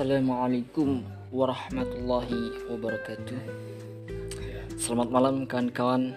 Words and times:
Assalamualaikum 0.00 1.04
warahmatullahi 1.28 2.72
wabarakatuh 2.72 3.36
Selamat 4.80 5.12
malam 5.12 5.44
kawan-kawan 5.44 6.16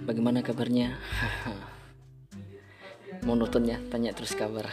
Bagaimana 0.00 0.40
kabarnya? 0.40 0.96
Monoton 3.28 3.68
ya, 3.68 3.76
tanya 3.92 4.16
terus 4.16 4.32
kabar 4.32 4.72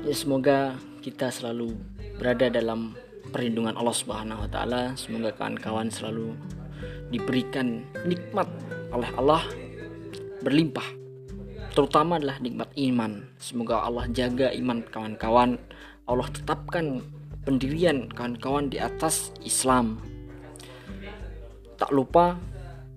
Ya 0.00 0.16
semoga 0.16 0.80
kita 1.04 1.28
selalu 1.28 1.76
berada 2.16 2.48
dalam 2.48 2.96
perlindungan 3.28 3.76
Allah 3.76 3.92
Subhanahu 3.92 4.40
wa 4.40 4.48
taala. 4.48 4.96
Semoga 4.96 5.36
kawan-kawan 5.36 5.92
selalu 5.92 6.40
diberikan 7.12 7.84
nikmat 8.08 8.48
oleh 8.96 9.12
Allah 9.12 9.44
berlimpah 10.40 10.99
terutama 11.72 12.18
adalah 12.18 12.38
nikmat 12.42 12.70
iman. 12.76 13.24
Semoga 13.38 13.86
Allah 13.86 14.06
jaga 14.10 14.50
iman 14.54 14.82
kawan-kawan. 14.82 15.58
Allah 16.06 16.28
tetapkan 16.30 17.00
pendirian 17.46 18.10
kawan-kawan 18.10 18.68
di 18.68 18.78
atas 18.78 19.32
Islam. 19.40 20.02
Tak 21.80 21.90
lupa 21.94 22.36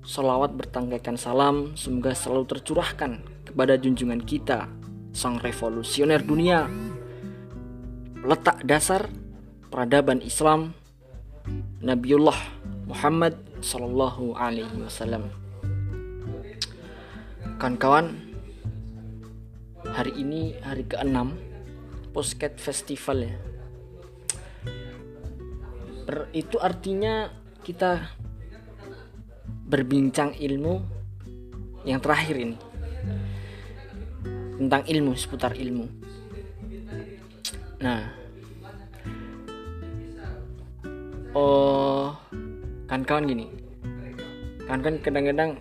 salawat 0.03 0.51
bertangkaikan 0.59 1.15
salam 1.15 1.71
semoga 1.79 2.11
selalu 2.11 2.43
tercurahkan 2.51 3.23
kepada 3.47 3.79
junjungan 3.79 4.19
kita 4.19 4.67
sang 5.15 5.39
revolusioner 5.39 6.19
dunia 6.19 6.67
letak 8.23 8.63
dasar 8.67 9.07
peradaban 9.71 10.19
Islam 10.19 10.75
Nabiullah 11.83 12.39
Muhammad 12.87 13.35
Sallallahu 13.59 14.35
Alaihi 14.39 14.79
Wasallam. 14.79 15.27
Kawan-kawan, 17.59 18.22
hari 19.91 20.15
ini 20.15 20.55
hari 20.63 20.87
ke-6 20.87 21.17
Postcat 22.15 22.55
Festival 22.61 23.27
ya. 23.27 23.35
Ber, 26.03 26.29
itu 26.31 26.61
artinya 26.61 27.27
kita 27.63 28.11
berbincang 29.67 30.37
ilmu 30.37 30.83
yang 31.83 31.99
terakhir 31.99 32.35
ini 32.37 32.57
tentang 34.61 34.83
ilmu 34.87 35.11
seputar 35.17 35.57
ilmu. 35.57 35.89
Nah, 37.81 38.07
oh 41.35 42.13
kan-kawan 42.87 43.27
gini, 43.27 43.49
kan-kan 44.69 45.01
kadang-kadang 45.01 45.57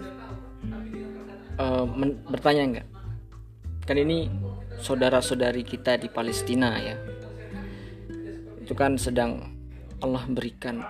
uh, 1.58 1.88
bertanya 2.28 2.62
enggak? 2.68 2.91
Kan 3.92 4.08
ini 4.08 4.24
saudara-saudari 4.80 5.68
kita 5.68 6.00
di 6.00 6.08
Palestina 6.08 6.80
ya, 6.80 6.96
itu 8.56 8.72
kan 8.72 8.96
sedang 8.96 9.52
Allah 10.00 10.24
berikan 10.32 10.80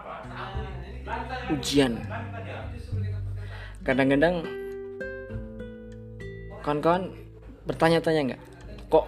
ujian. 1.51 1.99
Kadang-kadang 3.83 4.47
kawan-kawan 6.63 7.11
bertanya-tanya 7.67 8.21
enggak? 8.23 8.43
Kok 8.87 9.07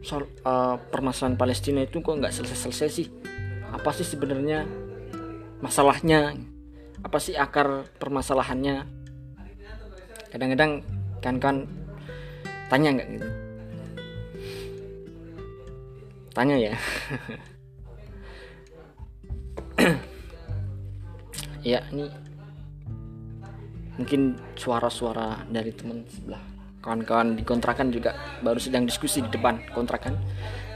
soal 0.00 0.24
uh, 0.48 0.80
permasalahan 0.80 1.36
Palestina 1.36 1.84
itu 1.84 2.00
kok 2.00 2.16
nggak 2.16 2.32
selesai-selesai 2.32 2.88
sih? 2.88 3.12
Apa 3.68 3.92
sih 3.92 4.08
sebenarnya 4.08 4.64
masalahnya? 5.60 6.40
Apa 7.04 7.20
sih 7.20 7.36
akar 7.36 7.84
permasalahannya? 8.00 8.88
Kadang-kadang 10.32 10.95
kan 11.26 11.42
kan 11.42 11.66
tanya 12.70 12.94
nggak 12.94 13.08
gitu? 13.18 13.26
Tanya 16.30 16.54
ya. 16.54 16.78
ya 21.66 21.82
ini 21.90 22.06
mungkin 23.98 24.38
suara-suara 24.54 25.42
dari 25.50 25.74
teman 25.74 26.06
sebelah 26.06 26.38
kawan-kawan 26.78 27.34
di 27.34 27.42
kontrakan 27.42 27.90
juga 27.90 28.14
baru 28.44 28.62
sedang 28.62 28.86
diskusi 28.86 29.18
di 29.24 29.30
depan 29.34 29.58
kontrakan 29.74 30.14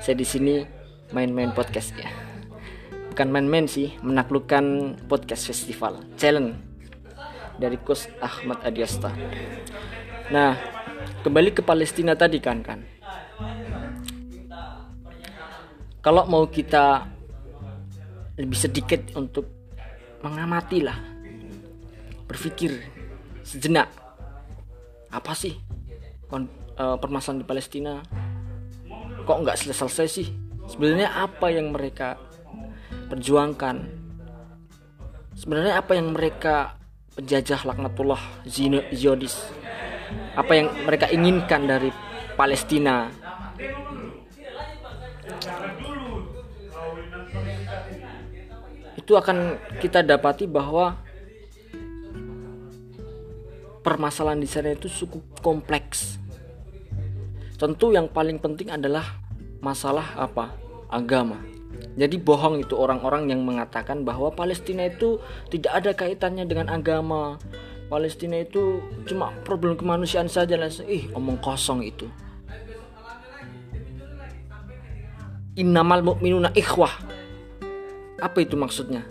saya 0.02 0.18
di 0.18 0.26
sini 0.26 0.66
main-main 1.14 1.54
podcast 1.54 1.94
ya 1.94 2.10
bukan 3.14 3.30
main-main 3.30 3.70
sih 3.70 3.94
menaklukkan 4.02 4.96
podcast 5.06 5.46
festival 5.46 6.02
challenge 6.18 6.58
dari 7.60 7.76
Kus 7.78 8.08
Ahmad 8.18 8.64
Adiasta 8.64 9.12
nah 10.30 10.54
kembali 11.26 11.50
ke 11.52 11.62
Palestina 11.66 12.14
tadi 12.14 12.38
kan 12.40 12.62
kan? 12.62 12.80
Kalau 16.00 16.24
mau 16.24 16.48
kita 16.48 17.04
lebih 18.40 18.56
sedikit 18.56 19.12
untuk 19.20 19.44
mengamati 20.24 20.80
lah 20.80 20.96
berpikir 22.24 22.72
sejenak 23.44 23.90
apa 25.10 25.34
sih 25.36 25.58
uh, 26.80 26.96
permasalahan 26.96 27.42
di 27.42 27.46
Palestina? 27.46 27.92
Kok 29.28 29.38
nggak 29.44 29.58
selesai-selesai 29.60 30.08
sih? 30.08 30.28
Sebenarnya 30.70 31.12
apa 31.12 31.52
yang 31.52 31.74
mereka 31.74 32.16
perjuangkan? 33.12 33.76
Sebenarnya 35.36 35.82
apa 35.82 35.92
yang 35.98 36.16
mereka 36.16 36.80
penjajah 37.12 37.66
laknatullah 37.68 38.22
Zionis 38.94 39.36
apa 40.34 40.52
yang 40.54 40.68
mereka 40.86 41.06
inginkan 41.10 41.66
dari 41.66 41.90
Palestina 42.34 43.10
itu 49.10 49.12
akan 49.18 49.58
kita 49.82 50.06
dapati 50.06 50.46
bahwa 50.46 50.94
permasalahan 53.80 54.38
di 54.38 54.46
sana 54.46 54.70
itu 54.70 54.86
cukup 54.86 55.22
kompleks. 55.42 56.20
Tentu 57.58 57.92
yang 57.92 58.06
paling 58.06 58.38
penting 58.38 58.70
adalah 58.70 59.18
masalah 59.58 60.14
apa? 60.14 60.54
Agama. 60.86 61.42
Jadi 61.98 62.22
bohong 62.22 62.62
itu 62.62 62.78
orang-orang 62.78 63.34
yang 63.34 63.42
mengatakan 63.42 64.06
bahwa 64.06 64.30
Palestina 64.30 64.86
itu 64.86 65.18
tidak 65.50 65.72
ada 65.74 65.90
kaitannya 65.90 66.46
dengan 66.46 66.70
agama. 66.70 67.36
Palestina 67.90 68.38
itu 68.38 68.78
cuma 69.02 69.34
problem 69.42 69.74
kemanusiaan 69.74 70.30
saja 70.30 70.54
lah. 70.54 70.70
Ih, 70.86 71.10
omong 71.10 71.42
kosong 71.42 71.82
itu. 71.82 72.06
Innamal 75.58 76.06
mu'minuna 76.06 76.54
ikhwah. 76.54 76.94
Apa 78.22 78.38
itu 78.46 78.54
maksudnya? 78.54 79.02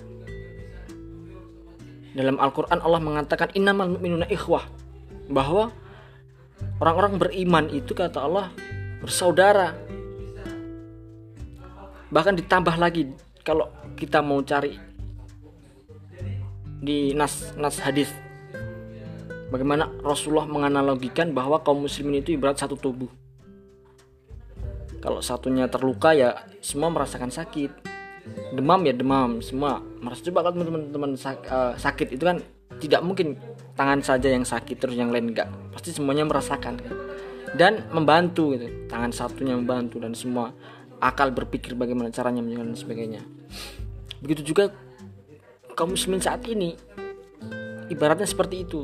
Dalam 2.15 2.39
Al-Quran 2.39 2.79
Allah 2.79 3.03
mengatakan 3.03 3.51
innamal 3.51 3.99
mu'minuna 3.99 4.31
ikhwah 4.31 4.63
bahwa 5.27 5.75
orang-orang 6.79 7.19
beriman 7.19 7.67
itu 7.67 7.91
kata 7.91 8.23
Allah 8.23 8.47
bersaudara. 9.03 9.75
Bahkan 12.15 12.39
ditambah 12.39 12.79
lagi 12.79 13.11
kalau 13.43 13.67
kita 13.99 14.23
mau 14.23 14.39
cari 14.39 14.79
di 16.79 17.11
nas 17.11 17.51
nas 17.59 17.75
hadis 17.83 18.07
bagaimana 19.49 19.89
Rasulullah 20.01 20.45
menganalogikan 20.45 21.33
bahwa 21.33 21.61
kaum 21.61 21.85
muslimin 21.85 22.21
itu 22.21 22.37
ibarat 22.37 22.61
satu 22.61 22.77
tubuh. 22.77 23.09
Kalau 24.99 25.23
satunya 25.23 25.65
terluka 25.67 26.13
ya 26.13 26.45
semua 26.61 26.93
merasakan 26.93 27.33
sakit. 27.33 27.71
Demam 28.53 28.85
ya 28.85 28.93
demam 28.93 29.41
semua 29.41 29.81
merasa 29.81 30.21
coba 30.29 30.45
kalau 30.45 30.61
teman-teman 30.61 31.17
eh, 31.17 31.73
sakit 31.75 32.07
itu 32.13 32.23
kan 32.23 32.37
tidak 32.77 33.01
mungkin 33.01 33.33
tangan 33.73 34.05
saja 34.05 34.29
yang 34.29 34.45
sakit 34.45 34.77
terus 34.77 34.93
yang 34.93 35.09
lain 35.09 35.33
enggak. 35.33 35.49
Pasti 35.73 35.95
semuanya 35.95 36.29
merasakan 36.29 36.77
dan 37.57 37.89
membantu 37.89 38.53
gitu 38.53 38.69
tangan 38.85 39.09
satunya 39.09 39.57
membantu 39.57 39.97
dan 39.97 40.13
semua 40.13 40.53
akal 41.01 41.31
berpikir 41.33 41.73
bagaimana 41.73 42.13
caranya 42.13 42.43
dan 42.43 42.75
sebagainya. 42.77 43.23
Begitu 44.19 44.53
juga 44.53 44.69
kaum 45.73 45.95
muslimin 45.95 46.19
saat 46.19 46.43
ini 46.45 46.75
ibaratnya 47.87 48.27
seperti 48.27 48.67
itu 48.67 48.83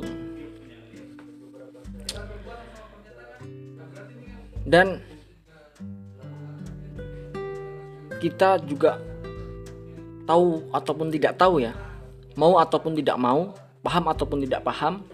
dan 4.66 5.00
kita 8.18 8.58
juga 8.66 8.98
tahu 10.26 10.66
ataupun 10.74 11.08
tidak 11.14 11.38
tahu 11.38 11.62
ya 11.62 11.72
mau 12.34 12.58
ataupun 12.58 12.98
tidak 12.98 13.16
mau 13.16 13.54
paham 13.86 14.04
ataupun 14.10 14.42
tidak 14.42 14.66
paham 14.66 15.06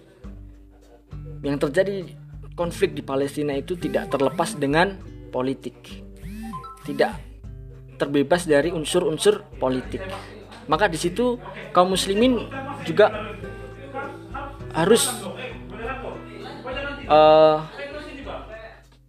yang 1.45 1.59
terjadi 1.59 2.07
konflik 2.55 2.95
di 2.95 3.03
Palestina 3.03 3.57
itu 3.57 3.75
tidak 3.75 4.13
terlepas 4.13 4.55
dengan 4.57 4.97
politik. 5.33 5.75
Tidak 6.87 7.13
terbebas 7.99 8.47
dari 8.47 8.75
unsur-unsur 8.75 9.47
politik. 9.59 10.03
Maka 10.67 10.87
di 10.87 10.99
situ 10.99 11.39
kaum 11.75 11.95
muslimin 11.95 12.47
juga 12.87 13.35
harus 14.73 15.11
uh, 17.11 17.59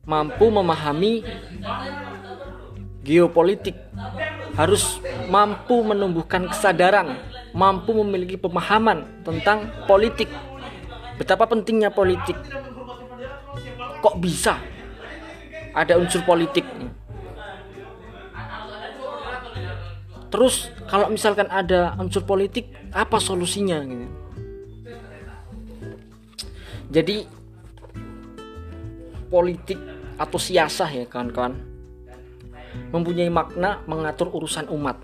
mampu 0.04 0.52
memahami 0.52 1.24
geopolitik, 3.04 3.76
harus 4.56 5.00
mampu 5.32 5.84
menumbuhkan 5.84 6.48
kesadaran, 6.52 7.20
mampu 7.56 7.96
memiliki 8.04 8.36
pemahaman 8.36 9.08
tentang 9.24 9.72
politik. 9.88 10.28
Betapa 11.16 11.48
pentingnya 11.48 11.88
politik. 11.94 12.36
Kok 14.04 14.20
bisa 14.20 14.60
ada 15.72 15.96
unsur 15.96 16.20
politik? 16.28 16.68
Terus 20.28 20.68
kalau 20.90 21.08
misalkan 21.14 21.48
ada 21.48 21.96
unsur 22.02 22.26
politik, 22.28 22.68
apa 22.92 23.22
solusinya? 23.22 23.80
Jadi 26.92 27.24
politik 29.32 29.93
atau 30.24 30.40
siasah 30.40 30.88
ya 30.88 31.06
kawan-kawan. 31.12 31.60
Mempunyai 32.96 33.28
makna 33.28 33.84
mengatur 33.84 34.32
urusan 34.32 34.72
umat. 34.72 34.96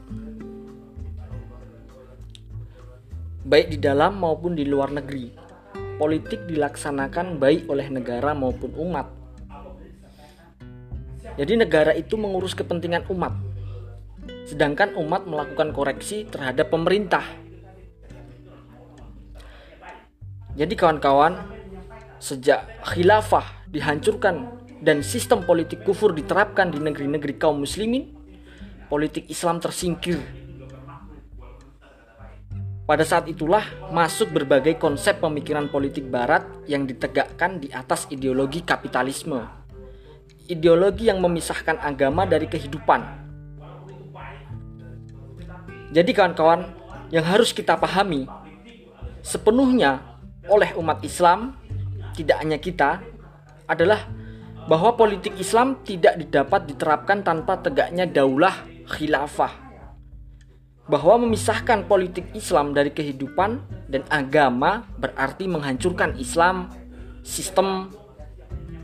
Baik 3.43 3.75
di 3.75 3.77
dalam 3.83 4.15
maupun 4.15 4.55
di 4.55 4.63
luar 4.63 4.95
negeri. 4.95 5.35
Politik 5.99 6.47
dilaksanakan 6.47 7.35
baik 7.35 7.67
oleh 7.67 7.91
negara 7.91 8.31
maupun 8.31 8.71
umat. 8.79 9.11
Jadi 11.35 11.59
negara 11.59 11.91
itu 11.91 12.15
mengurus 12.15 12.55
kepentingan 12.55 13.11
umat. 13.11 13.35
Sedangkan 14.47 14.95
umat 14.95 15.27
melakukan 15.27 15.75
koreksi 15.75 16.23
terhadap 16.25 16.71
pemerintah. 16.71 17.23
Jadi 20.55 20.73
kawan-kawan 20.75 21.39
sejak 22.19 22.67
khilafah 22.83 23.45
dihancurkan 23.71 24.58
dan 24.79 25.03
sistem 25.03 25.43
politik 25.43 25.83
kufur 25.83 26.15
diterapkan 26.15 26.71
di 26.71 26.79
negeri-negeri 26.79 27.35
kaum 27.35 27.63
muslimin, 27.63 28.15
politik 28.87 29.27
Islam 29.27 29.59
tersingkir. 29.59 30.19
Pada 32.89 33.05
saat 33.05 33.29
itulah 33.29 33.61
masuk 33.93 34.33
berbagai 34.33 34.81
konsep 34.81 35.21
pemikiran 35.21 35.69
politik 35.69 36.09
barat 36.09 36.41
yang 36.65 36.89
ditegakkan 36.89 37.61
di 37.61 37.69
atas 37.69 38.09
ideologi 38.09 38.65
kapitalisme. 38.65 39.45
Ideologi 40.49 41.05
yang 41.05 41.21
memisahkan 41.21 41.77
agama 41.85 42.25
dari 42.25 42.49
kehidupan. 42.49 43.21
Jadi 45.93 46.11
kawan-kawan, 46.17 46.65
yang 47.13 47.25
harus 47.25 47.53
kita 47.53 47.77
pahami 47.77 48.25
sepenuhnya 49.21 50.01
oleh 50.49 50.73
umat 50.81 51.05
Islam, 51.05 51.53
tidak 52.17 52.41
hanya 52.41 52.57
kita, 52.57 53.05
adalah 53.69 54.01
bahwa 54.69 54.93
politik 54.93 55.33
Islam 55.41 55.81
tidak 55.81 56.21
didapat 56.21 56.69
diterapkan 56.69 57.25
tanpa 57.25 57.57
tegaknya 57.57 58.05
daulah 58.05 58.53
khilafah. 58.85 59.49
Bahwa 60.85 61.25
memisahkan 61.25 61.89
politik 61.89 62.29
Islam 62.37 62.77
dari 62.77 62.93
kehidupan 62.93 63.65
dan 63.89 64.05
agama 64.13 64.85
berarti 65.01 65.49
menghancurkan 65.49 66.21
Islam, 66.21 66.69
sistem, 67.25 67.89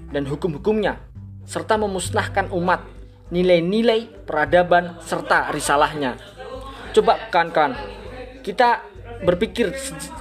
dan 0.09 0.25
hukum-hukumnya, 0.25 0.97
serta 1.45 1.77
memusnahkan 1.77 2.49
umat, 2.49 2.81
nilai-nilai 3.29 4.25
peradaban, 4.25 4.97
serta 5.05 5.53
risalahnya. 5.53 6.17
Coba 6.93 7.29
kan-kan, 7.29 7.77
kita 8.41 8.85
berpikir 9.25 9.73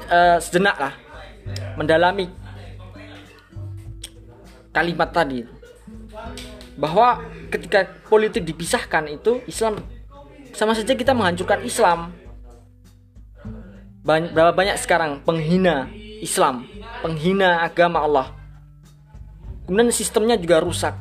uh, 0.09 0.41
sejenak 0.41 0.77
lah, 0.77 0.95
mendalami 1.77 2.33
kalimat 4.75 5.13
tadi 5.15 5.54
bahwa 6.75 7.23
ketika 7.51 7.87
politik 8.11 8.43
dipisahkan 8.43 9.07
itu 9.11 9.43
Islam 9.47 9.79
sama 10.55 10.75
saja 10.75 10.95
kita 10.95 11.15
menghancurkan 11.15 11.63
Islam. 11.67 12.15
Banyak, 14.05 14.37
berapa 14.37 14.53
banyak 14.53 14.77
sekarang 14.77 15.25
penghina 15.25 15.89
Islam 16.21 16.69
penghina 17.05 17.61
agama 17.61 18.01
Allah. 18.01 18.33
Kemudian 19.69 19.93
sistemnya 19.93 20.41
juga 20.41 20.65
rusak. 20.65 20.97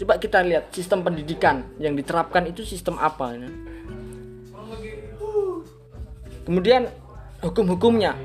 Coba 0.00 0.16
kita 0.16 0.40
lihat 0.40 0.72
sistem 0.72 1.04
pendidikan 1.04 1.68
yang 1.76 1.92
diterapkan 1.92 2.48
itu 2.48 2.64
sistem 2.64 2.96
apa 2.96 3.36
ya? 3.36 3.48
kemudian 6.44 6.88
hukum-hukumnya. 7.44 8.16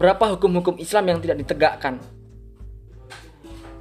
Berapa 0.00 0.32
hukum-hukum 0.36 0.80
Islam 0.80 1.12
yang 1.12 1.18
tidak 1.20 1.44
ditegakkan 1.44 2.00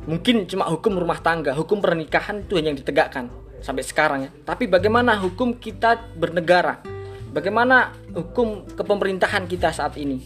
mungkin 0.09 0.49
cuma 0.49 0.65
hukum 0.73 0.97
rumah 0.97 1.21
tangga, 1.21 1.53
hukum 1.53 1.77
pernikahan 1.77 2.41
itu 2.41 2.57
yang 2.57 2.73
ditegakkan 2.73 3.29
sampai 3.61 3.85
sekarang 3.85 4.19
ya. 4.25 4.31
Tapi 4.41 4.65
bagaimana 4.65 5.13
hukum 5.21 5.53
kita 5.61 6.01
bernegara? 6.17 6.81
Bagaimana 7.29 7.93
hukum 8.17 8.65
kepemerintahan 8.73 9.45
kita 9.45 9.69
saat 9.69 9.93
ini? 10.01 10.25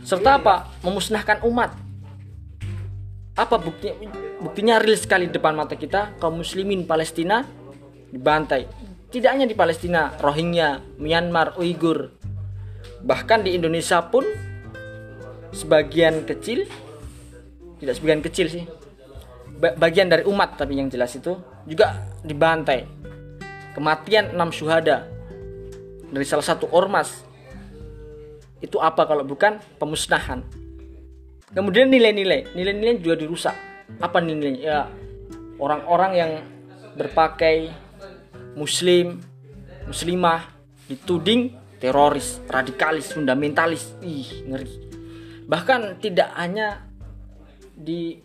Serta 0.00 0.40
apa? 0.40 0.72
Memusnahkan 0.80 1.44
umat. 1.44 1.76
Apa 3.36 3.60
buktinya? 3.60 4.08
Buktinya 4.40 4.80
real 4.80 4.96
sekali 4.96 5.28
di 5.28 5.36
depan 5.36 5.52
mata 5.52 5.76
kita, 5.76 6.16
kaum 6.16 6.40
muslimin 6.40 6.88
Palestina 6.88 7.44
dibantai. 8.08 8.66
Tidak 9.12 9.28
hanya 9.28 9.44
di 9.44 9.52
Palestina, 9.52 10.16
Rohingya, 10.16 10.96
Myanmar, 10.96 11.60
Uighur. 11.60 12.16
Bahkan 13.04 13.44
di 13.44 13.52
Indonesia 13.52 14.00
pun 14.08 14.24
sebagian 15.52 16.24
kecil 16.24 16.64
tidak 17.82 17.98
sebagian 17.98 18.22
kecil 18.22 18.46
sih. 18.46 18.64
Bagian 19.58 20.06
dari 20.06 20.22
umat 20.30 20.54
tapi 20.54 20.78
yang 20.78 20.86
jelas 20.86 21.10
itu 21.18 21.34
juga 21.66 21.98
dibantai. 22.22 22.86
Kematian 23.74 24.38
enam 24.38 24.54
syuhada 24.54 25.10
dari 26.06 26.22
salah 26.22 26.46
satu 26.46 26.70
ormas. 26.70 27.26
Itu 28.62 28.78
apa 28.78 29.02
kalau 29.02 29.26
bukan 29.26 29.58
pemusnahan? 29.82 30.46
Kemudian 31.50 31.90
nilai-nilai 31.90 32.54
nilai-nilai 32.54 33.02
juga 33.02 33.18
dirusak. 33.18 33.56
Apa 33.98 34.22
nilainya 34.22 34.62
ya 34.62 34.78
orang-orang 35.58 36.12
yang 36.14 36.30
berpakai 36.94 37.74
muslim 38.54 39.18
muslimah 39.90 40.46
dituding 40.86 41.50
teroris 41.82 42.38
radikalis 42.46 43.10
fundamentalis. 43.10 43.90
Ih 44.06 44.46
ngeri. 44.46 44.70
Bahkan 45.50 45.98
tidak 45.98 46.30
hanya 46.38 46.91
di 47.82 48.22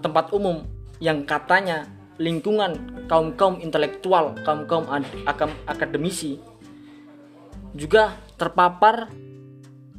tempat 0.00 0.32
umum 0.32 0.64
yang 0.98 1.28
katanya 1.28 1.84
lingkungan 2.16 3.04
kaum-kaum 3.10 3.60
intelektual, 3.60 4.32
kaum-kaum 4.46 4.88
akademisi 5.68 6.40
juga 7.74 8.16
terpapar 8.40 9.10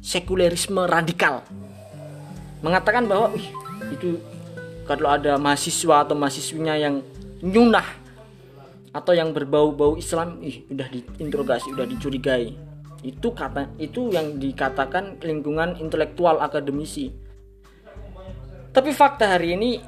sekulerisme 0.00 0.84
radikal. 0.88 1.44
Mengatakan 2.64 3.04
bahwa 3.04 3.36
Ih, 3.36 3.48
itu 3.92 4.18
kalau 4.88 5.12
ada 5.12 5.36
mahasiswa 5.36 6.06
atau 6.06 6.16
mahasiswinya 6.16 6.74
yang 6.78 7.04
nyunah 7.44 7.84
atau 8.96 9.12
yang 9.12 9.36
berbau-bau 9.36 10.00
Islam, 10.00 10.40
ih 10.40 10.64
udah 10.72 10.88
diinterogasi, 10.88 11.68
udah 11.76 11.84
dicurigai. 11.84 12.56
Itu 13.04 13.36
kata 13.36 13.76
itu 13.76 14.08
yang 14.08 14.40
dikatakan 14.40 15.20
lingkungan 15.20 15.76
intelektual 15.76 16.40
akademisi 16.40 17.12
tapi 18.76 18.92
fakta 18.92 19.40
hari 19.40 19.56
ini 19.56 19.80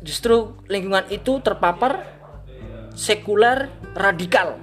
justru 0.00 0.56
lingkungan 0.64 1.04
itu 1.12 1.44
terpapar 1.44 2.00
sekuler 2.96 3.68
radikal. 3.92 4.56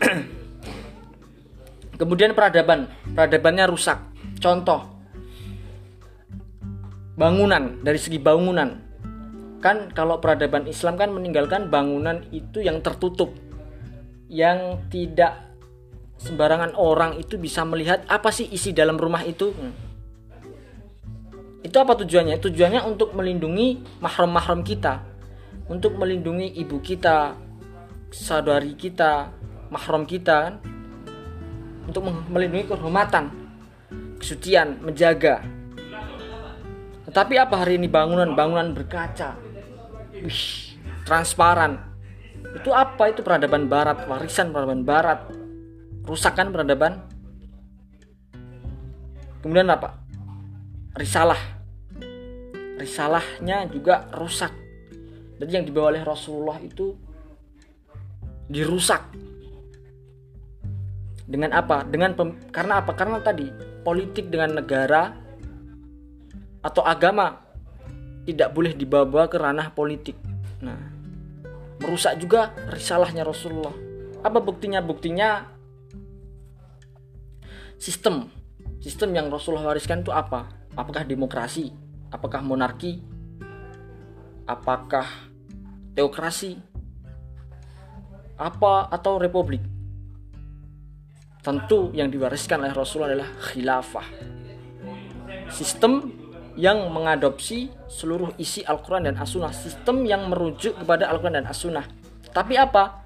Kemudian 2.00 2.32
peradaban, 2.32 2.88
peradabannya 3.12 3.68
rusak. 3.68 4.00
Contoh 4.40 4.80
bangunan 7.20 7.84
dari 7.84 8.00
segi 8.00 8.16
bangunan. 8.16 8.80
Kan 9.60 9.92
kalau 9.92 10.24
peradaban 10.24 10.64
Islam 10.64 10.96
kan 10.96 11.12
meninggalkan 11.12 11.68
bangunan 11.68 12.24
itu 12.32 12.64
yang 12.64 12.80
tertutup. 12.80 13.36
Yang 14.32 14.80
tidak 14.88 15.52
sembarangan 16.16 16.72
orang 16.80 17.20
itu 17.20 17.36
bisa 17.36 17.60
melihat 17.68 18.08
apa 18.08 18.32
sih 18.32 18.48
isi 18.48 18.72
dalam 18.72 18.96
rumah 18.96 19.20
itu. 19.28 19.52
Hmm 19.52 19.91
itu 21.72 21.80
apa 21.80 21.96
tujuannya? 21.96 22.36
Tujuannya 22.36 22.84
untuk 22.84 23.16
melindungi 23.16 23.80
mahram-mahram 24.04 24.60
kita, 24.60 25.00
untuk 25.72 25.96
melindungi 25.96 26.52
ibu 26.60 26.76
kita, 26.84 27.32
saudari 28.12 28.76
kita, 28.76 29.32
mahram 29.72 30.04
kita 30.04 30.36
kan? 30.36 30.54
Untuk 31.88 32.04
melindungi 32.28 32.68
kehormatan, 32.68 33.32
kesucian, 34.20 34.84
menjaga. 34.84 35.40
Tetapi 37.08 37.40
apa 37.40 37.64
hari 37.64 37.80
ini 37.80 37.88
bangunan-bangunan 37.88 38.76
berkaca? 38.76 39.40
Wih, 40.12 40.76
transparan. 41.08 41.80
Itu 42.52 42.76
apa? 42.76 43.08
Itu 43.08 43.24
peradaban 43.24 43.72
barat, 43.72 44.04
warisan 44.04 44.52
peradaban 44.52 44.84
barat. 44.84 45.24
Rusakan 46.04 46.52
peradaban. 46.52 47.00
Kemudian 49.40 49.72
apa? 49.72 50.02
risalah 50.92 51.40
risalahnya 52.82 53.70
juga 53.70 54.10
rusak. 54.18 54.50
Jadi 55.38 55.50
yang 55.54 55.66
dibawa 55.66 55.94
oleh 55.94 56.02
Rasulullah 56.02 56.58
itu 56.58 56.94
dirusak. 58.50 59.14
Dengan 61.22 61.54
apa? 61.54 61.86
Dengan 61.86 62.12
pem, 62.18 62.36
karena 62.50 62.82
apa? 62.82 62.92
Karena 62.98 63.22
tadi 63.22 63.46
politik 63.86 64.28
dengan 64.28 64.60
negara 64.62 65.14
atau 66.62 66.82
agama 66.86 67.42
tidak 68.22 68.54
boleh 68.54 68.74
dibawa 68.74 69.26
ke 69.26 69.38
ranah 69.38 69.74
politik. 69.74 70.14
Nah, 70.62 70.78
merusak 71.82 72.18
juga 72.22 72.54
risalahnya 72.70 73.26
Rasulullah. 73.26 73.74
Apa 74.22 74.38
buktinya? 74.38 74.78
Buktinya 74.78 75.50
sistem. 77.82 78.30
Sistem 78.78 79.10
yang 79.14 79.26
Rasulullah 79.26 79.74
wariskan 79.74 80.06
itu 80.06 80.14
apa? 80.14 80.46
Apakah 80.78 81.02
demokrasi? 81.02 81.81
Apakah 82.12 82.44
monarki? 82.44 83.00
Apakah 84.44 85.08
teokrasi? 85.96 86.60
Apa 88.36 88.92
atau 88.92 89.16
republik? 89.16 89.64
Tentu 91.42 91.90
yang 91.96 92.12
diwariskan 92.12 92.62
oleh 92.62 92.76
Rasulullah 92.76 93.16
adalah 93.16 93.30
khilafah. 93.50 94.06
Sistem 95.48 96.22
yang 96.56 96.92
mengadopsi 96.92 97.72
seluruh 97.88 98.36
isi 98.36 98.60
Al-Quran 98.60 99.08
dan 99.08 99.16
As-Sunnah 99.16 99.56
sistem 99.56 100.04
yang 100.04 100.28
merujuk 100.28 100.76
kepada 100.76 101.08
Al-Quran 101.08 101.40
dan 101.40 101.48
As-Sunnah 101.48 101.86
tapi 102.32 102.60
apa 102.60 103.04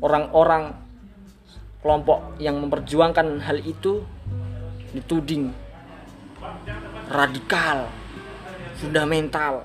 orang-orang 0.00 0.72
kelompok 1.84 2.40
yang 2.40 2.56
memperjuangkan 2.60 3.44
hal 3.44 3.60
itu 3.60 4.00
dituding 4.96 5.52
radikal 7.06 7.86
fundamental 8.82 9.62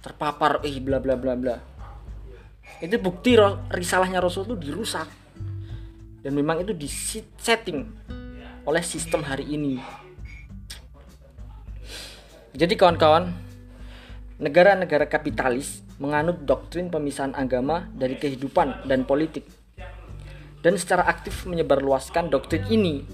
terpapar 0.00 0.64
eh 0.64 0.80
bla 0.80 0.98
bla 0.98 1.14
bla 1.20 1.34
bla. 1.36 1.56
Itu 2.80 2.96
bukti 3.02 3.36
risalahnya 3.68 4.22
Rasul 4.22 4.48
itu 4.48 4.56
dirusak. 4.56 5.08
Dan 6.22 6.34
memang 6.34 6.64
itu 6.64 6.74
disetting 6.74 7.86
oleh 8.66 8.82
sistem 8.82 9.24
hari 9.24 9.48
ini. 9.48 9.78
Jadi 12.58 12.74
kawan-kawan, 12.74 13.30
negara-negara 14.42 15.06
kapitalis 15.06 15.86
menganut 16.02 16.42
doktrin 16.42 16.90
pemisahan 16.90 17.38
agama 17.38 17.86
dari 17.94 18.18
kehidupan 18.18 18.88
dan 18.90 19.06
politik. 19.06 19.46
Dan 20.58 20.74
secara 20.74 21.06
aktif 21.06 21.46
menyebarluaskan 21.46 22.34
doktrin 22.34 22.66
ini 22.66 23.06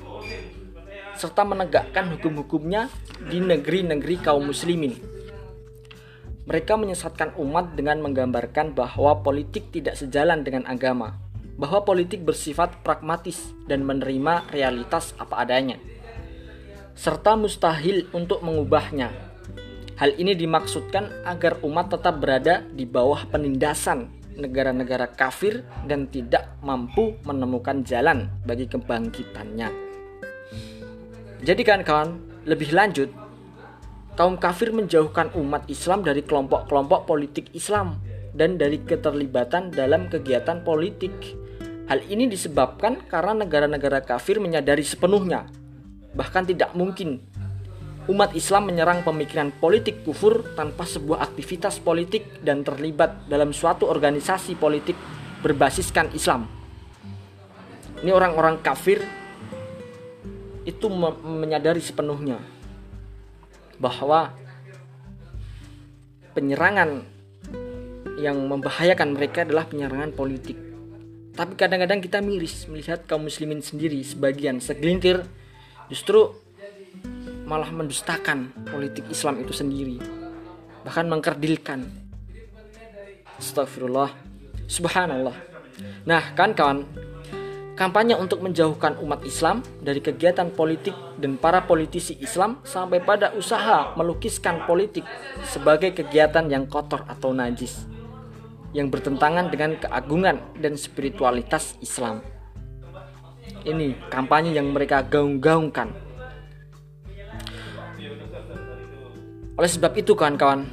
serta 1.25 1.41
menegakkan 1.49 2.13
hukum-hukumnya 2.13 2.93
di 3.33 3.41
negeri-negeri 3.41 4.21
kaum 4.21 4.45
muslimin. 4.53 4.93
Mereka 6.45 6.77
menyesatkan 6.77 7.33
umat 7.41 7.73
dengan 7.73 8.05
menggambarkan 8.05 8.77
bahwa 8.77 9.25
politik 9.25 9.73
tidak 9.73 9.97
sejalan 9.97 10.45
dengan 10.45 10.69
agama, 10.69 11.17
bahwa 11.57 11.81
politik 11.89 12.21
bersifat 12.21 12.85
pragmatis 12.85 13.57
dan 13.65 13.89
menerima 13.89 14.53
realitas 14.53 15.17
apa 15.17 15.41
adanya, 15.41 15.81
serta 16.93 17.41
mustahil 17.41 18.05
untuk 18.13 18.45
mengubahnya 18.45 19.33
Hal 19.95 20.11
ini 20.19 20.35
dimaksudkan 20.35 21.23
agar 21.23 21.63
umat 21.63 21.87
tetap 21.95 22.19
berada 22.19 22.67
di 22.67 22.83
bawah 22.83 23.31
penindasan 23.31 24.11
negara-negara 24.35 25.07
kafir 25.15 25.63
dan 25.87 26.11
tidak 26.11 26.51
mampu 26.67 27.15
menemukan 27.23 27.87
jalan 27.87 28.27
bagi 28.43 28.67
kebangkitannya. 28.67 29.94
Jadi 31.45 31.61
kan 31.61 31.85
kawan, 31.85 32.41
lebih 32.49 32.73
lanjut, 32.73 33.13
kaum 34.17 34.41
kafir 34.41 34.73
menjauhkan 34.73 35.29
umat 35.37 35.69
Islam 35.69 36.01
dari 36.01 36.25
kelompok-kelompok 36.25 37.05
politik 37.05 37.53
Islam 37.53 38.01
dan 38.33 38.57
dari 38.57 38.81
keterlibatan 38.81 39.69
dalam 39.69 40.09
kegiatan 40.09 40.65
politik. 40.65 41.13
Hal 41.85 42.01
ini 42.09 42.33
disebabkan 42.33 43.05
karena 43.13 43.45
negara-negara 43.45 44.01
kafir 44.01 44.41
menyadari 44.41 44.81
sepenuhnya, 44.81 45.45
bahkan 46.17 46.49
tidak 46.49 46.73
mungkin 46.73 47.21
umat 48.09 48.33
Islam 48.33 48.73
menyerang 48.73 49.05
pemikiran 49.05 49.53
politik 49.53 50.01
kufur 50.01 50.57
tanpa 50.57 50.89
sebuah 50.89 51.29
aktivitas 51.29 51.77
politik 51.77 52.41
dan 52.41 52.65
terlibat 52.65 53.29
dalam 53.29 53.53
suatu 53.53 53.85
organisasi 53.85 54.57
politik 54.57 54.97
berbasiskan 55.45 56.09
Islam. 56.17 56.49
Ini 58.01 58.17
orang-orang 58.17 58.65
kafir 58.65 59.24
itu 60.65 60.87
menyadari 61.23 61.81
sepenuhnya 61.81 62.41
bahwa 63.77 64.33
penyerangan 66.33 67.05
yang 68.17 68.41
membahayakan 68.49 69.13
mereka 69.13 69.45
adalah 69.45 69.69
penyerangan 69.69 70.17
politik. 70.17 70.57
Tapi 71.35 71.59
kadang-kadang 71.59 71.99
kita 71.99 72.23
miris 72.23 72.71
melihat 72.71 73.05
kaum 73.05 73.27
muslimin 73.27 73.59
sendiri 73.61 74.01
sebagian 74.07 74.63
segelintir 74.63 75.27
justru 75.91 76.33
malah 77.45 77.69
mendustakan 77.69 78.55
politik 78.71 79.05
Islam 79.11 79.43
itu 79.43 79.53
sendiri 79.53 79.99
bahkan 80.87 81.11
mengkerdilkan. 81.11 81.81
Astagfirullah 83.35 84.15
Subhanallah. 84.65 85.37
Nah 86.09 86.23
kan 86.33 86.57
kawan 86.57 86.87
Kampanye 87.75 88.15
untuk 88.15 88.39
menjauhkan 88.39 89.03
umat 89.03 89.27
Islam 89.27 89.59
dari 89.83 89.99
kegiatan 89.99 90.47
politik 90.55 90.95
dan 91.19 91.35
para 91.35 91.67
politisi 91.67 92.15
Islam 92.23 92.63
sampai 92.63 93.03
pada 93.03 93.35
usaha 93.35 93.91
melukiskan 93.99 94.63
politik 94.63 95.03
sebagai 95.43 95.91
kegiatan 95.91 96.47
yang 96.47 96.71
kotor 96.71 97.03
atau 97.11 97.35
najis 97.35 97.91
yang 98.75 98.91
bertentangan 98.91 99.51
dengan 99.51 99.75
keagungan 99.79 100.39
dan 100.59 100.79
spiritualitas 100.79 101.75
Islam. 101.83 102.23
Ini 103.67 104.11
kampanye 104.11 104.55
yang 104.55 104.71
mereka 104.71 105.03
gaung-gaungkan 105.03 106.05
Oleh 109.55 109.71
sebab 109.71 109.95
itu 109.95 110.19
kawan-kawan, 110.19 110.67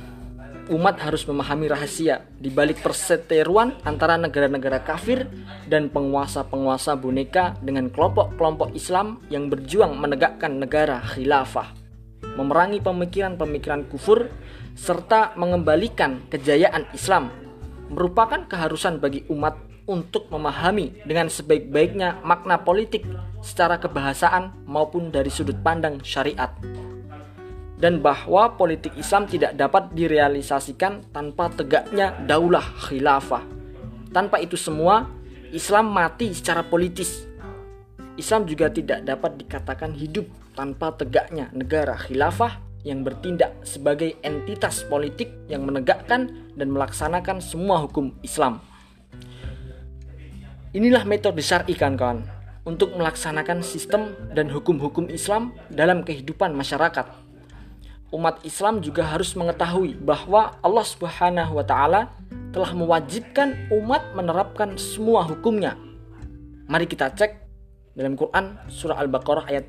umat 0.71 0.97
harus 1.03 1.27
memahami 1.27 1.67
rahasia 1.67 2.23
di 2.39 2.47
balik 2.47 2.79
perseteruan 2.79 3.75
antara 3.83 4.15
negara-negara 4.15 4.81
kafir 4.81 5.27
dan 5.67 5.91
penguasa-penguasa 5.91 6.95
boneka 6.95 7.59
dengan 7.59 7.91
kelompok-kelompok 7.91 8.71
Islam 8.71 9.19
yang 9.27 9.51
berjuang 9.51 9.99
menegakkan 9.99 10.57
negara 10.57 11.03
khilafah, 11.03 11.75
memerangi 12.39 12.79
pemikiran-pemikiran 12.79 13.91
kufur, 13.91 14.31
serta 14.73 15.35
mengembalikan 15.35 16.23
kejayaan 16.31 16.87
Islam 16.95 17.29
merupakan 17.91 18.47
keharusan 18.47 19.03
bagi 19.03 19.27
umat 19.27 19.59
untuk 19.83 20.31
memahami 20.31 21.03
dengan 21.03 21.27
sebaik-baiknya 21.27 22.23
makna 22.23 22.63
politik 22.63 23.03
secara 23.43 23.75
kebahasaan 23.75 24.63
maupun 24.63 25.11
dari 25.11 25.27
sudut 25.27 25.59
pandang 25.59 25.99
syariat 25.99 26.55
dan 27.81 27.97
bahwa 27.97 28.53
politik 28.53 28.93
Islam 28.93 29.25
tidak 29.25 29.57
dapat 29.57 29.89
direalisasikan 29.97 31.09
tanpa 31.09 31.49
tegaknya 31.49 32.13
daulah 32.29 32.63
khilafah. 32.85 33.41
Tanpa 34.13 34.37
itu 34.37 34.53
semua, 34.53 35.09
Islam 35.49 35.89
mati 35.89 36.29
secara 36.29 36.61
politis. 36.61 37.25
Islam 38.21 38.45
juga 38.45 38.69
tidak 38.69 39.01
dapat 39.01 39.41
dikatakan 39.41 39.97
hidup 39.97 40.29
tanpa 40.53 40.93
tegaknya 40.93 41.49
negara 41.57 41.97
khilafah 41.97 42.61
yang 42.85 43.01
bertindak 43.01 43.57
sebagai 43.65 44.13
entitas 44.21 44.85
politik 44.85 45.33
yang 45.49 45.65
menegakkan 45.65 46.53
dan 46.53 46.69
melaksanakan 46.69 47.41
semua 47.41 47.81
hukum 47.81 48.13
Islam. 48.21 48.61
Inilah 50.71 51.03
metode 51.03 51.41
syar'i 51.41 51.73
kan 51.73 51.97
kawan 51.97 52.23
untuk 52.61 52.93
melaksanakan 52.93 53.65
sistem 53.65 54.13
dan 54.37 54.53
hukum-hukum 54.53 55.09
Islam 55.09 55.51
dalam 55.73 56.05
kehidupan 56.05 56.53
masyarakat 56.53 57.20
umat 58.11 58.43
Islam 58.43 58.83
juga 58.83 59.07
harus 59.07 59.31
mengetahui 59.39 59.95
bahwa 60.03 60.59
Allah 60.59 60.85
Subhanahu 60.85 61.55
wa 61.55 61.63
taala 61.63 62.11
telah 62.51 62.75
mewajibkan 62.75 63.71
umat 63.71 64.11
menerapkan 64.11 64.75
semua 64.75 65.23
hukumnya. 65.23 65.79
Mari 66.67 66.83
kita 66.87 67.11
cek 67.15 67.31
dalam 67.95 68.19
Quran 68.19 68.59
surah 68.67 68.99
Al-Baqarah 68.99 69.47
ayat 69.47 69.65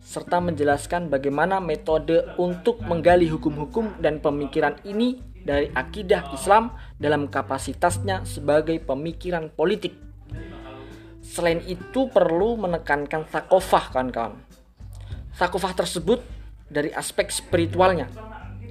serta 0.00 0.40
menjelaskan 0.40 1.12
bagaimana 1.12 1.60
metode 1.60 2.24
untuk 2.40 2.80
menggali 2.82 3.28
hukum-hukum 3.28 4.00
dan 4.00 4.18
pemikiran 4.18 4.80
ini 4.88 5.20
dari 5.44 5.68
akidah 5.70 6.32
Islam 6.32 6.72
dalam 6.96 7.28
kapasitasnya 7.28 8.24
sebagai 8.24 8.80
pemikiran 8.80 9.52
politik. 9.52 9.94
Selain 11.20 11.60
itu 11.68 12.08
perlu 12.08 12.56
menekankan 12.58 13.28
sakofah 13.28 13.92
kawan-kawan. 13.92 14.49
Sakofah 15.40 15.72
tersebut 15.72 16.20
dari 16.68 16.92
aspek 16.92 17.32
spiritualnya, 17.32 18.12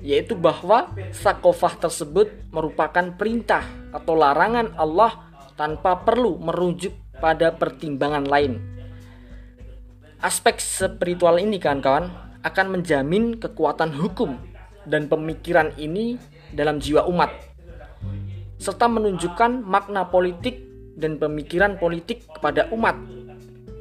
yaitu 0.06 0.38
bahwa 0.38 0.94
sakofah 1.10 1.82
tersebut 1.82 2.30
merupakan 2.54 3.10
perintah 3.18 3.66
atau 3.90 4.14
larangan 4.14 4.78
Allah 4.78 5.34
tanpa 5.58 5.98
perlu 6.06 6.38
merujuk 6.38 6.94
pada 7.18 7.50
pertimbangan 7.58 8.30
lain. 8.30 8.62
Aspek 10.22 10.62
spiritual 10.62 11.42
ini 11.42 11.58
kawan-kawan 11.58 12.14
akan 12.46 12.66
menjamin 12.70 13.42
kekuatan 13.42 13.90
hukum 13.98 14.38
dan 14.86 15.10
pemikiran 15.10 15.74
ini 15.74 16.22
dalam 16.54 16.78
jiwa 16.78 17.10
umat 17.10 17.50
serta 18.60 18.92
menunjukkan 18.92 19.64
makna 19.64 20.12
politik 20.12 20.60
dan 21.00 21.16
pemikiran 21.16 21.80
politik 21.80 22.28
kepada 22.28 22.68
umat 22.76 23.00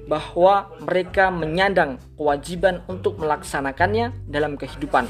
bahwa 0.08 0.72
mereka 0.80 1.28
menyandang 1.28 2.00
kewajiban 2.16 2.80
untuk 2.88 3.20
melaksanakannya 3.20 4.16
dalam 4.24 4.56
kehidupan. 4.56 5.04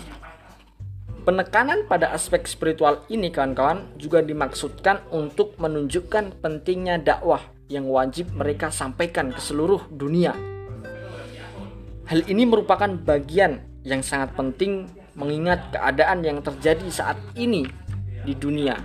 Penekanan 1.22 1.86
pada 1.86 2.10
aspek 2.10 2.48
spiritual 2.50 3.06
ini 3.06 3.30
kawan-kawan 3.30 3.94
juga 3.94 4.24
dimaksudkan 4.24 5.06
untuk 5.14 5.54
menunjukkan 5.62 6.42
pentingnya 6.42 6.98
dakwah 6.98 7.44
yang 7.70 7.86
wajib 7.86 8.32
mereka 8.34 8.72
sampaikan 8.74 9.30
ke 9.30 9.38
seluruh 9.38 9.86
dunia. 9.92 10.34
Hal 12.08 12.24
ini 12.24 12.48
merupakan 12.48 12.88
bagian 12.88 13.60
yang 13.84 14.00
sangat 14.00 14.32
penting 14.34 14.88
mengingat 15.12 15.68
keadaan 15.76 16.24
yang 16.24 16.40
terjadi 16.40 16.88
saat 16.88 17.20
ini 17.36 17.68
di 18.24 18.32
dunia, 18.32 18.80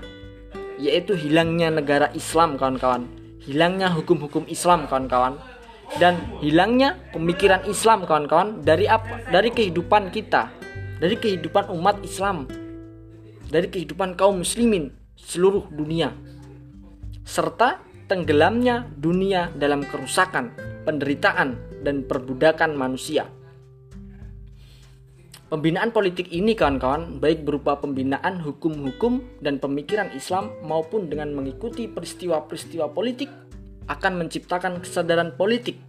yaitu 0.75 1.15
hilangnya 1.15 1.71
negara 1.71 2.11
Islam, 2.11 2.59
kawan-kawan, 2.59 3.07
hilangnya 3.47 3.87
hukum-hukum 3.87 4.43
Islam, 4.51 4.83
kawan-kawan, 4.91 5.39
dan 6.01 6.17
hilangnya 6.41 6.97
pemikiran 7.13 7.61
Islam, 7.69 8.05
kawan-kawan, 8.09 8.65
dari 8.65 8.89
apa? 8.89 9.21
Dari 9.29 9.53
kehidupan 9.53 10.09
kita, 10.09 10.49
dari 10.97 11.15
kehidupan 11.17 11.69
umat 11.73 12.01
Islam, 12.01 12.49
dari 13.49 13.69
kehidupan 13.69 14.17
kaum 14.17 14.41
muslimin 14.41 14.89
seluruh 15.13 15.69
dunia, 15.69 16.13
serta 17.21 17.81
tenggelamnya 18.09 18.89
dunia 18.97 19.53
dalam 19.53 19.85
kerusakan, 19.85 20.53
penderitaan, 20.83 21.55
dan 21.83 22.07
perbudakan 22.07 22.73
manusia. 22.73 23.27
Pembinaan 25.53 25.93
politik 25.93 26.33
ini 26.33 26.57
kawan-kawan 26.57 27.21
baik 27.21 27.45
berupa 27.45 27.77
pembinaan 27.77 28.41
hukum-hukum 28.41 29.21
dan 29.37 29.61
pemikiran 29.61 30.09
Islam 30.17 30.49
maupun 30.65 31.13
dengan 31.13 31.29
mengikuti 31.29 31.85
peristiwa-peristiwa 31.85 32.89
politik 32.89 33.29
akan 33.87 34.25
menciptakan 34.25 34.79
kesadaran 34.83 35.35
politik 35.35 35.79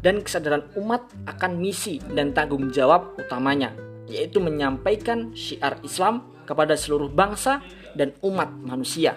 dan 0.00 0.24
kesadaran 0.24 0.64
umat 0.80 1.04
akan 1.28 1.60
misi 1.60 2.00
dan 2.16 2.32
tanggung 2.32 2.72
jawab 2.72 3.16
utamanya 3.20 3.72
yaitu 4.10 4.42
menyampaikan 4.42 5.30
syiar 5.36 5.78
Islam 5.86 6.26
kepada 6.42 6.74
seluruh 6.74 7.06
bangsa 7.06 7.62
dan 7.94 8.10
umat 8.26 8.50
manusia. 8.50 9.14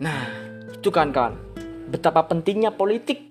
Nah, 0.00 0.22
itu 0.70 0.88
kan 0.94 1.10
kawan 1.10 1.34
betapa 1.90 2.24
pentingnya 2.30 2.70
politik 2.70 3.26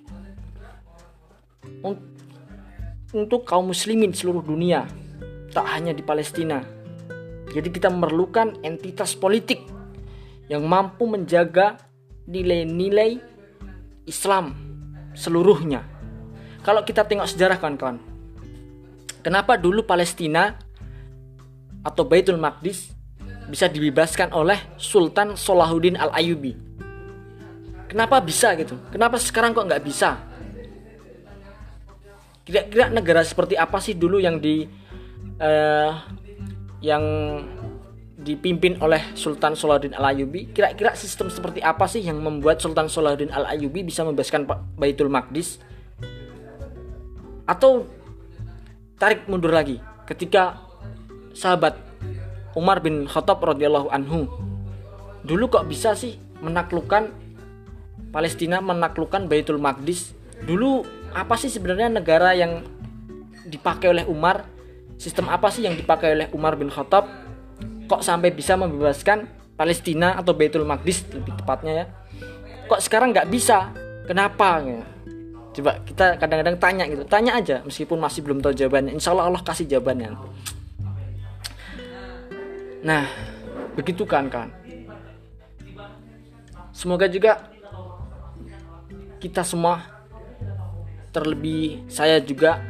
untuk 3.15 3.47
kaum 3.47 3.71
muslimin 3.71 4.11
seluruh 4.11 4.43
dunia, 4.43 4.83
tak 5.55 5.65
hanya 5.71 5.95
di 5.95 6.03
Palestina. 6.03 6.61
Jadi 7.49 7.73
kita 7.73 7.89
memerlukan 7.89 8.61
entitas 8.61 9.15
politik 9.17 9.65
yang 10.49 10.65
mampu 10.65 11.05
menjaga 11.05 11.77
nilai-nilai 12.25 13.21
Islam 14.09 14.57
seluruhnya. 15.13 15.85
Kalau 16.65 16.81
kita 16.83 17.05
tengok 17.05 17.29
sejarah 17.29 17.61
kawan-kawan, 17.61 18.01
kenapa 19.21 19.55
dulu 19.55 19.85
Palestina 19.85 20.57
atau 21.85 22.03
Baitul 22.03 22.41
Maqdis 22.41 22.91
bisa 23.47 23.69
dibebaskan 23.69 24.33
oleh 24.33 24.57
Sultan 24.75 25.37
Salahuddin 25.37 25.95
Al-Ayyubi? 25.95 26.57
Kenapa 27.89 28.21
bisa 28.21 28.53
gitu? 28.53 28.77
Kenapa 28.93 29.17
sekarang 29.17 29.53
kok 29.53 29.65
nggak 29.65 29.85
bisa? 29.85 30.17
Kira-kira 32.45 32.89
negara 32.89 33.21
seperti 33.21 33.57
apa 33.57 33.77
sih 33.81 33.97
dulu 33.97 34.21
yang 34.21 34.41
di 34.41 34.65
uh, 35.41 35.91
yang 36.81 37.03
dipimpin 38.19 38.75
oleh 38.83 38.99
Sultan 39.15 39.55
Salahuddin 39.55 39.95
Al 39.95 40.11
Ayyubi? 40.11 40.51
Kira-kira 40.51 40.91
sistem 40.93 41.31
seperti 41.31 41.63
apa 41.63 41.87
sih 41.87 42.03
yang 42.03 42.19
membuat 42.19 42.59
Sultan 42.59 42.91
Salahuddin 42.91 43.31
Al 43.31 43.47
Ayyubi 43.47 43.87
bisa 43.87 44.03
membebaskan 44.03 44.43
Baitul 44.75 45.07
Maqdis? 45.07 45.63
Atau 47.47 47.87
tarik 48.99 49.25
mundur 49.31 49.55
lagi 49.55 49.79
ketika 50.05 50.59
sahabat 51.31 51.79
Umar 52.53 52.83
bin 52.83 53.07
Khattab 53.07 53.39
radhiyallahu 53.39 53.87
anhu 53.89 54.27
dulu 55.23 55.47
kok 55.47 55.65
bisa 55.71 55.95
sih 55.95 56.19
menaklukkan 56.43 57.13
Palestina 58.09 58.57
menaklukkan 58.59 59.29
Baitul 59.29 59.61
Maqdis. 59.61 60.17
Dulu 60.41 60.81
apa 61.13 61.37
sih 61.37 61.51
sebenarnya 61.51 62.01
negara 62.01 62.33
yang 62.33 62.65
dipakai 63.45 63.93
oleh 63.93 64.05
Umar? 64.09 64.49
Sistem 64.99 65.31
apa 65.31 65.47
sih 65.53 65.63
yang 65.63 65.77
dipakai 65.77 66.17
oleh 66.17 66.27
Umar 66.33 66.57
bin 66.57 66.73
Khattab? 66.73 67.28
Kok 67.89 68.05
sampai 68.05 68.29
bisa 68.29 68.53
membebaskan 68.53 69.25
Palestina 69.57 70.13
atau 70.15 70.37
Baitul 70.37 70.63
Maqdis 70.63 71.09
lebih 71.09 71.33
tepatnya 71.41 71.73
ya? 71.73 71.85
Kok 72.69 72.81
sekarang 72.85 73.09
nggak 73.09 73.27
bisa? 73.33 73.73
Kenapa? 74.05 74.61
Coba 75.49 75.81
kita 75.81 76.21
kadang-kadang 76.21 76.61
tanya 76.61 76.85
gitu, 76.85 77.03
tanya 77.09 77.33
aja 77.33 77.65
meskipun 77.65 77.97
masih 77.97 78.21
belum 78.21 78.45
tahu 78.45 78.53
jawabannya. 78.53 78.93
Insya 78.93 79.17
Allah 79.17 79.33
Allah 79.33 79.41
kasih 79.41 79.65
jawabannya. 79.65 80.13
Nah, 82.85 83.09
begitu 83.73 84.05
kan 84.05 84.29
kan. 84.29 84.53
Semoga 86.71 87.09
juga 87.09 87.49
kita 89.19 89.43
semua 89.43 89.83
terlebih 91.11 91.83
saya 91.91 92.21
juga 92.21 92.61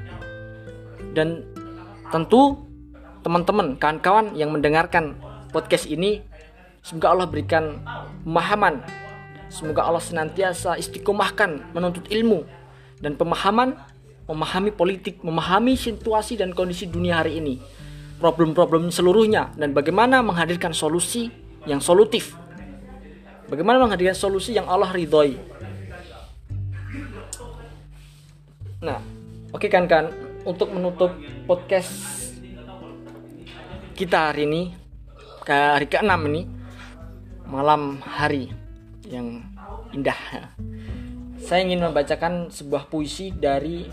dan 1.13 1.43
tentu 2.09 2.68
teman-teman 3.21 3.75
kawan-kawan 3.75 4.35
yang 4.35 4.53
mendengarkan 4.53 5.17
podcast 5.51 5.89
ini 5.89 6.23
semoga 6.85 7.15
Allah 7.15 7.27
berikan 7.27 7.83
pemahaman. 8.23 8.81
Semoga 9.49 9.81
Allah 9.81 10.03
senantiasa 10.03 10.77
istiqomahkan 10.77 11.73
menuntut 11.73 12.05
ilmu 12.13 12.45
dan 13.01 13.17
pemahaman 13.17 13.73
memahami 14.29 14.69
politik 14.69 15.25
memahami 15.25 15.73
situasi 15.73 16.37
dan 16.37 16.53
kondisi 16.53 16.85
dunia 16.85 17.17
hari 17.17 17.41
ini 17.41 17.57
problem-problem 18.19 18.91
seluruhnya 18.91 19.49
dan 19.55 19.71
bagaimana 19.71 20.19
menghadirkan 20.19 20.75
solusi 20.75 21.31
yang 21.63 21.79
solutif. 21.79 22.35
Bagaimana 23.49 23.81
menghadirkan 23.81 24.13
solusi 24.13 24.53
yang 24.53 24.69
Allah 24.69 24.93
ridhoi. 24.93 25.39
Nah, 28.85 29.01
oke 29.49 29.65
okay 29.65 29.69
kan 29.71 29.89
kan 29.89 30.13
untuk 30.45 30.69
menutup 30.69 31.15
podcast 31.49 32.28
kita 33.99 34.31
hari 34.31 34.47
ini 34.47 34.71
ke 35.43 35.51
hari 35.51 35.91
ke-6 35.91 36.15
ini 36.31 36.47
malam 37.51 37.99
hari 37.99 38.47
yang 39.03 39.43
indah. 39.91 40.15
Saya 41.43 41.67
ingin 41.67 41.83
membacakan 41.83 42.47
sebuah 42.47 42.87
puisi 42.87 43.35
dari 43.35 43.83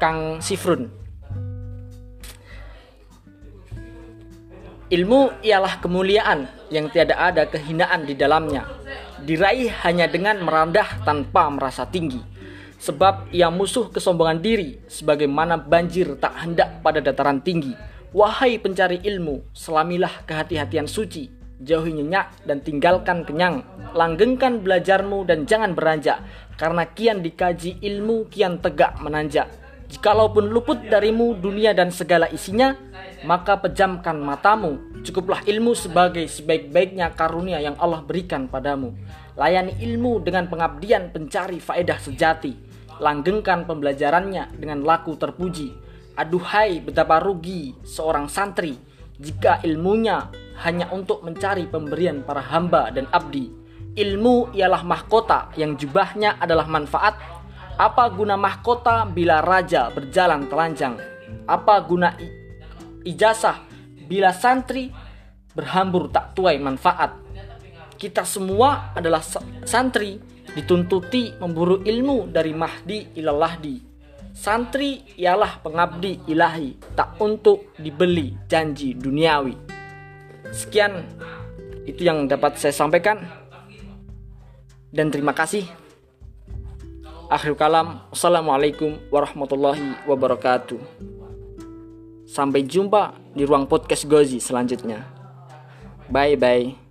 Kang 0.00 0.40
Sifrun. 0.40 0.88
Ilmu 4.88 5.44
ialah 5.44 5.76
kemuliaan 5.84 6.48
yang 6.72 6.88
tiada 6.88 7.20
ada 7.20 7.44
kehinaan 7.44 8.08
di 8.08 8.16
dalamnya. 8.16 8.64
Diraih 9.20 9.68
hanya 9.84 10.08
dengan 10.08 10.40
merendah 10.40 11.04
tanpa 11.04 11.52
merasa 11.52 11.84
tinggi 11.84 12.24
sebab 12.80 13.28
ia 13.28 13.52
musuh 13.52 13.92
kesombongan 13.92 14.40
diri 14.40 14.80
sebagaimana 14.88 15.60
banjir 15.60 16.16
tak 16.16 16.48
hendak 16.48 16.80
pada 16.80 17.04
dataran 17.04 17.44
tinggi. 17.44 17.89
Wahai 18.10 18.58
pencari 18.58 18.98
ilmu, 19.06 19.54
selamilah 19.54 20.26
kehati-hatian 20.26 20.90
suci, 20.90 21.30
jauhi 21.62 21.94
nyenyak 21.94 22.42
dan 22.42 22.58
tinggalkan 22.58 23.22
kenyang. 23.22 23.62
Langgengkan 23.94 24.66
belajarmu 24.66 25.22
dan 25.30 25.46
jangan 25.46 25.78
beranjak, 25.78 26.18
karena 26.58 26.90
kian 26.90 27.22
dikaji 27.22 27.78
ilmu 27.78 28.26
kian 28.26 28.58
tegak 28.58 28.98
menanjak. 28.98 29.46
Jikalaupun 29.90 30.50
luput 30.50 30.82
darimu 30.90 31.38
dunia 31.38 31.70
dan 31.70 31.94
segala 31.94 32.26
isinya, 32.34 32.74
maka 33.22 33.62
pejamkan 33.62 34.18
matamu. 34.18 34.78
Cukuplah 35.06 35.46
ilmu 35.46 35.78
sebagai 35.78 36.26
sebaik-baiknya 36.26 37.14
karunia 37.14 37.62
yang 37.62 37.78
Allah 37.78 38.02
berikan 38.02 38.50
padamu. 38.50 38.90
Layani 39.38 39.78
ilmu 39.78 40.18
dengan 40.18 40.50
pengabdian 40.50 41.14
pencari 41.14 41.62
faedah 41.62 41.98
sejati 42.02 42.70
langgengkan 43.00 43.64
pembelajarannya 43.64 44.60
dengan 44.60 44.84
laku 44.84 45.16
terpuji. 45.16 45.89
Aduhai 46.20 46.84
betapa 46.84 47.16
rugi 47.16 47.72
seorang 47.80 48.28
santri 48.28 48.76
jika 49.16 49.64
ilmunya 49.64 50.28
hanya 50.60 50.92
untuk 50.92 51.24
mencari 51.24 51.64
pemberian 51.64 52.20
para 52.20 52.44
hamba 52.44 52.92
dan 52.92 53.08
abdi. 53.08 53.48
Ilmu 53.96 54.52
ialah 54.52 54.84
mahkota 54.84 55.48
yang 55.56 55.80
jubahnya 55.80 56.36
adalah 56.36 56.68
manfaat. 56.68 57.16
Apa 57.80 58.12
guna 58.12 58.36
mahkota 58.36 59.08
bila 59.08 59.40
raja 59.40 59.88
berjalan 59.88 60.44
telanjang? 60.44 61.00
Apa 61.48 61.80
guna 61.88 62.12
ijazah 63.00 63.64
bila 64.04 64.36
santri 64.36 64.92
berhambur 65.56 66.12
tak 66.12 66.36
tuai 66.36 66.60
manfaat? 66.60 67.16
Kita 67.96 68.28
semua 68.28 68.92
adalah 68.92 69.24
santri 69.64 70.20
dituntuti 70.52 71.32
memburu 71.40 71.80
ilmu 71.80 72.28
dari 72.28 72.52
mahdi 72.52 73.16
ilalahdi. 73.16 73.89
Santri 74.30 75.02
ialah 75.18 75.58
pengabdi 75.60 76.22
ilahi, 76.30 76.78
tak 76.94 77.18
untuk 77.18 77.74
dibeli 77.76 78.34
janji 78.46 78.94
duniawi. 78.94 79.54
Sekian 80.50 81.06
itu 81.86 82.06
yang 82.06 82.30
dapat 82.30 82.58
saya 82.58 82.74
sampaikan. 82.74 83.26
Dan 84.90 85.10
terima 85.10 85.34
kasih. 85.34 85.66
Akhir 87.30 87.54
kalam, 87.54 88.02
Assalamualaikum 88.10 88.98
warahmatullahi 89.10 90.02
wabarakatuh. 90.06 90.82
Sampai 92.26 92.66
jumpa 92.66 93.14
di 93.34 93.46
ruang 93.46 93.70
podcast 93.70 94.06
Gozi 94.06 94.42
selanjutnya. 94.42 95.06
Bye 96.10 96.34
bye. 96.34 96.89